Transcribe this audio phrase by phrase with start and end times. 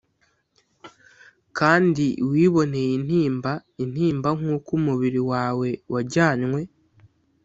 [1.57, 3.51] kandi wiboneye intimba
[3.83, 6.61] intimba nkuko umubiri wawe wajyanywe.